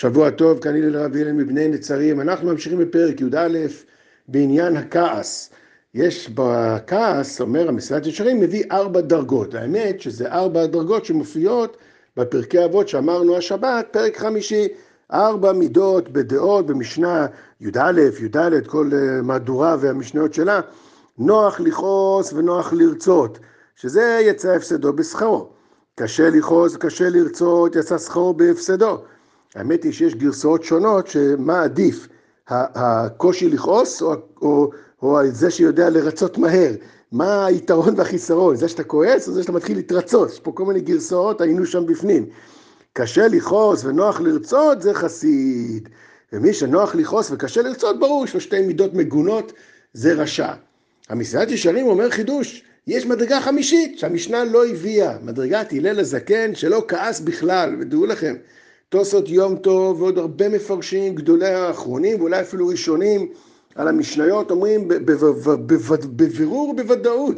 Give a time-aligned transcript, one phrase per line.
[0.00, 2.20] שבוע טוב, כאן הלל רבי הלל מבני נצרים.
[2.20, 3.48] אנחנו ממשיכים בפרק י"א
[4.28, 5.50] בעניין הכעס.
[5.94, 9.54] יש בכעס, אומר המסילת ישרים, מביא ארבע דרגות.
[9.54, 11.76] האמת שזה ארבע דרגות שמופיעות
[12.16, 14.68] בפרקי אבות שאמרנו השבת, פרק חמישי.
[15.12, 17.26] ארבע מידות בדעות במשנה
[17.60, 20.60] י"א, י"ד, כל אה, מהדורה והמשניות שלה,
[21.18, 23.38] נוח לכעוס ונוח לרצות,
[23.76, 25.48] שזה יצא הפסדו בשכרו.
[25.94, 28.98] קשה לכעוס וקשה לרצות, יצא שכרו בהפסדו.
[29.54, 32.08] האמת היא שיש גרסאות שונות שמה עדיף,
[32.48, 34.70] הקושי לכעוס או, או,
[35.02, 36.72] או זה שיודע לרצות מהר.
[37.12, 40.80] מה היתרון והחיסרון, זה שאתה כועס או זה שאתה מתחיל להתרצות, יש פה כל מיני
[40.80, 42.26] גרסאות, היינו שם בפנים.
[42.92, 45.88] קשה לכעוס ונוח לרצות זה חסיד,
[46.32, 49.52] ומי שנוח לכעוס וקשה לרצות, ברור, יש לו שתי מידות מגונות,
[49.92, 50.52] זה רשע.
[51.08, 57.20] המסילת ישרים אומר חידוש, יש מדרגה חמישית שהמשנה לא הביאה, מדרגת הלל הזקן שלא כעס
[57.20, 58.34] בכלל, ודעו לכם,
[58.90, 63.28] תוספות יום טוב ועוד הרבה מפרשים, גדולי האחרונים ואולי אפילו ראשונים
[63.74, 64.88] על המשניות, אומרים
[66.16, 67.36] בבירור ובוודאות,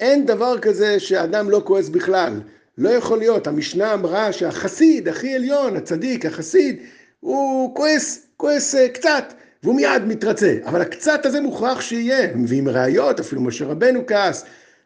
[0.00, 2.40] אין דבר כזה שאדם לא כועס בכלל,
[2.78, 6.76] לא יכול להיות, המשנה אמרה שהחסיד, הכי עליון, הצדיק, החסיד,
[7.20, 9.32] הוא כועס, כועס אה, קצת,
[9.62, 14.44] והוא מיד מתרצה, אבל הקצת הזה מוכרח שיהיה, מביאים ראיות, אפילו משה רבנו כעס,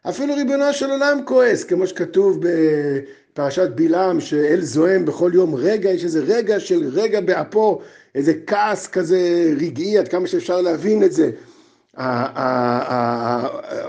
[0.09, 6.03] אפילו ריבונו של עולם כועס, כמו שכתוב בפרשת בלעם, שאל זועם בכל יום רגע, יש
[6.03, 7.81] איזה רגע של רגע באפו,
[8.15, 11.31] איזה כעס כזה רגעי, עד כמה שאפשר להבין את זה.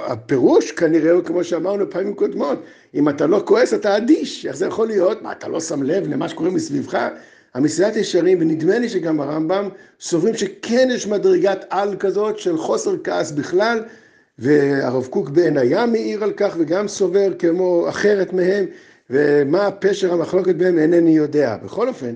[0.08, 2.58] הפירוש כנראה הוא כמו שאמרנו פעמים קודמות,
[2.94, 5.22] אם אתה לא כועס אתה אדיש, איך זה יכול להיות?
[5.22, 7.08] מה, אתה לא שם לב למה שקורה מסביבך?
[7.54, 9.68] המסילת ישרים, ונדמה לי שגם הרמב"ם,
[10.00, 13.80] סוברים שכן יש מדרגת על כזאת של חוסר כעס בכלל,
[14.38, 18.66] והרב קוק בעין הים מעיר על כך, וגם סובר כמו אחרת מהם,
[19.10, 21.56] ומה פשר המחלוקת בהם אינני יודע.
[21.64, 22.14] בכל אופן,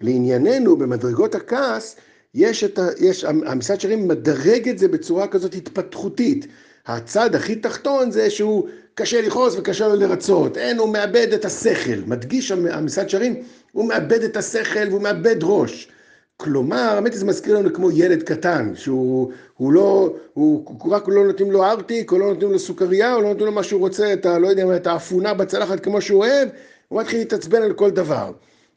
[0.00, 1.96] לענייננו, במדרגות הכעס,
[2.34, 2.86] יש את ה...
[3.00, 6.46] יש, המסילת ישרים מדרג את זה בצורה כזאת התפתחותית.
[6.86, 12.00] הצד הכי תחתון זה שהוא קשה לכעוס וקשה לו לרצות, אין, הוא מאבד את השכל,
[12.06, 15.88] מדגיש המסעד שרים, הוא מאבד את השכל והוא מאבד ראש.
[16.36, 21.26] כלומר, האמת זה מזכיר לנו כמו ילד קטן, שהוא הוא לא, הוא, הוא רק לא
[21.26, 24.12] נותנים לו ארטיק, או לא נותנים לו סוכריה, או לא נותנים לו מה שהוא רוצה,
[24.12, 24.38] את ה...
[24.38, 26.48] לא יודע, את האפונה בצלחת כמו שהוא אוהב,
[26.88, 28.32] הוא מתחיל להתעצבן על כל דבר.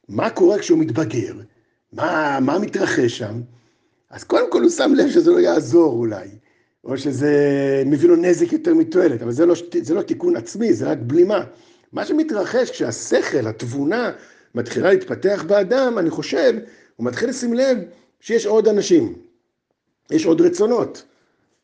[0.10, 1.34] מה קורה כשהוא מתבגר?
[1.94, 3.42] מה, מה מתרחש שם?
[4.10, 6.28] אז קודם כל הוא שם לב שזה לא יעזור אולי.
[6.84, 7.34] או שזה
[7.86, 11.44] מביא לו נזק יותר מתועלת, אבל זה לא, זה לא תיקון עצמי, זה רק בלימה.
[11.94, 14.12] מה שמתרחש כשהשכל, התבונה,
[14.56, 16.54] מתחילה להתפתח באדם, אני חושב,
[16.98, 17.78] הוא מתחיל לשים לב
[18.20, 19.14] שיש עוד אנשים,
[20.12, 21.04] יש עוד רצונות.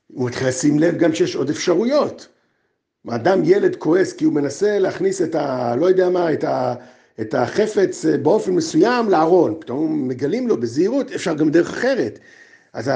[0.08, 2.28] הוא מתחיל לשים לב גם שיש עוד אפשרויות.
[3.10, 5.76] אדם, ילד כועס כי הוא מנסה להכניס את ה...
[5.76, 6.74] לא יודע מה, את, ה,
[7.22, 9.56] את החפץ באופן מסוים לארון.
[9.60, 12.20] פתאום מגלים לו בזהירות, אפשר גם דרך אחרת.
[12.74, 12.92] אז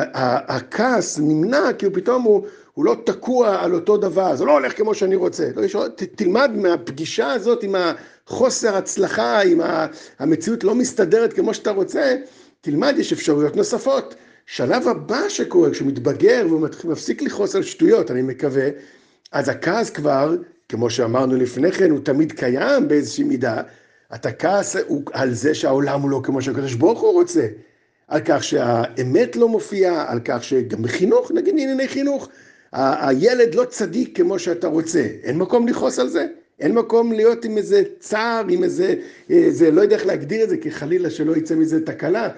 [0.47, 2.45] הכעס נמנע כי הוא פתאום הוא,
[2.77, 5.49] הוא לא תקוע על אותו דבר, זה לא הולך כמו שאני רוצה.
[5.55, 9.61] לא, ת, תלמד מהפגישה הזאת עם החוסר הצלחה, עם
[10.19, 12.15] המציאות לא מסתדרת כמו שאתה רוצה,
[12.61, 14.15] תלמד, יש אפשרויות נוספות.
[14.45, 18.67] שלב הבא שקורה, כשהוא מתבגר והוא מפסיק לכעוס על שטויות, אני מקווה,
[19.31, 20.35] אז הכעס כבר,
[20.69, 23.61] כמו שאמרנו לפני כן, הוא תמיד קיים באיזושהי מידה.
[24.15, 24.75] אתה כעס
[25.13, 27.47] על זה שהעולם הוא לא כמו שהקדוש ברוך הוא רוצה.
[28.07, 32.29] על כך שהאמת לא מופיעה, על כך שגם בחינוך, נגיד ענייני חינוך,
[32.77, 36.27] הילד לא צדיק כמו שאתה רוצה, אין מקום לכעוס על זה?
[36.59, 38.95] אין מקום להיות עם איזה צער, עם איזה,
[39.29, 42.29] איזה, לא יודע איך להגדיר את זה, כי חלילה שלא יצא מזה תקלה,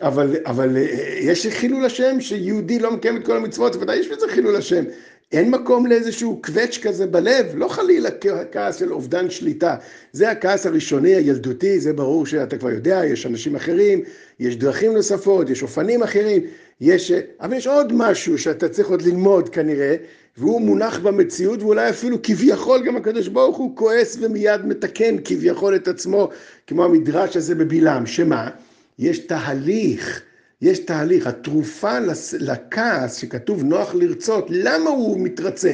[0.00, 0.76] אבל, אבל
[1.20, 4.84] יש חילול השם שיהודי לא מקיים את כל המצוות, ודאי יש בזה חילול השם.
[5.32, 8.08] אין מקום לאיזשהו קווץ' כזה בלב, לא חלילה
[8.52, 9.76] כעס של אובדן שליטה.
[10.12, 14.02] זה הכעס הראשוני, הילדותי, זה ברור שאתה כבר יודע, יש אנשים אחרים,
[14.40, 16.42] יש דרכים נוספות, יש אופנים אחרים,
[16.80, 17.12] יש...
[17.40, 19.96] אבל יש עוד משהו שאתה צריך עוד ללמוד כנראה,
[20.36, 25.88] והוא מונח במציאות, ואולי אפילו כביכול גם הקדוש ברוך הוא כועס ומיד מתקן כביכול את
[25.88, 26.28] עצמו,
[26.66, 28.50] כמו המדרש הזה בבלעם, שמה?
[28.98, 30.22] יש תהליך.
[30.62, 31.98] יש תהליך, התרופה
[32.40, 35.72] לכעס שכתוב נוח לרצות, למה הוא מתרצה?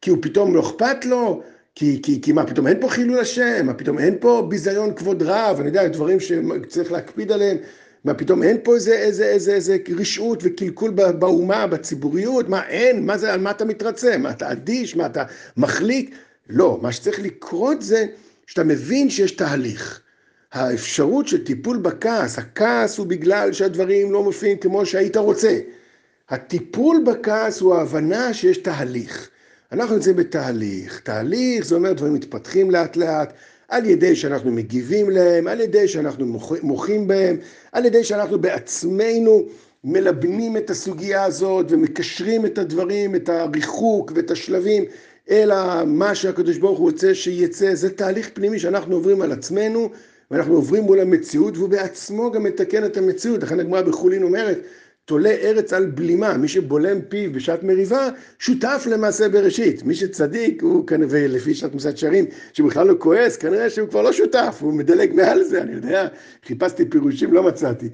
[0.00, 1.42] כי הוא פתאום לא אכפת לו?
[1.74, 3.66] כי, כי, כי מה, פתאום אין פה חילול השם?
[3.66, 5.56] מה פתאום אין פה ביזיון כבוד רב?
[5.60, 7.56] אני יודע, דברים שצריך להקפיד עליהם.
[8.04, 12.48] מה פתאום אין פה איזה, איזה, איזה, איזה רשעות וקלקול באומה, בציבוריות?
[12.48, 13.06] מה אין?
[13.06, 14.18] מה זה, על מה אתה מתרצה?
[14.18, 14.96] מה אתה אדיש?
[14.96, 15.24] מה אתה
[15.56, 16.14] מחליק?
[16.48, 18.06] לא, מה שצריך לקרות זה
[18.46, 20.00] שאתה מבין שיש תהליך.
[20.52, 25.58] האפשרות של טיפול בכעס, הכעס הוא בגלל שהדברים לא מופיעים כמו שהיית רוצה.
[26.28, 29.28] הטיפול בכעס הוא ההבנה שיש תהליך.
[29.72, 33.32] אנחנו נמצאים בתהליך, תהליך זה אומר דברים מתפתחים לאט לאט,
[33.72, 37.36] על ידי שאנחנו מגיבים להם, על ידי שאנחנו מוחים בהם,
[37.72, 39.42] על ידי שאנחנו בעצמנו
[39.84, 44.84] מלבנים את הסוגיה הזאת ומקשרים את הדברים, את הריחוק ואת השלבים
[45.30, 49.90] אלא מה שהקדוש ברוך הוא רוצה שיצא, זה תהליך פנימי שאנחנו עוברים על עצמנו
[50.30, 54.58] ואנחנו עוברים מול המציאות והוא בעצמו גם מתקן את המציאות, לכן הגמרא בחולין אומרת
[55.04, 58.08] תולה ארץ על בלימה, מי שבולם פיו בשעת מריבה,
[58.38, 59.82] שותף למעשה בראשית.
[59.82, 64.12] מי שצדיק, הוא כנראה, לפי שעת מוסד שרים, שבכלל לא כועס, כנראה שהוא כבר לא
[64.12, 66.08] שותף, הוא מדלג מעל זה, אני יודע,
[66.46, 67.88] חיפשתי פירושים, לא מצאתי.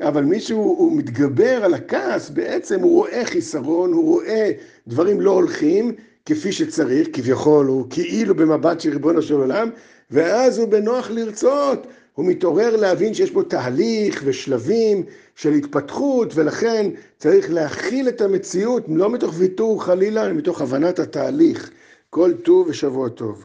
[0.00, 4.50] אבל מי שהוא מתגבר על הכעס, בעצם הוא רואה חיסרון, הוא רואה
[4.86, 5.92] דברים לא הולכים
[6.26, 9.70] כפי שצריך, כביכול הוא כאילו במבט של ריבונו של עולם,
[10.10, 11.86] ואז הוא בנוח לרצות.
[12.14, 15.04] הוא מתעורר להבין שיש פה תהליך ושלבים
[15.36, 21.70] של התפתחות, ולכן צריך להכיל את המציאות, לא מתוך ויתור חלילה, אלא מתוך הבנת התהליך.
[22.10, 23.44] כל טוב ושבוע טוב.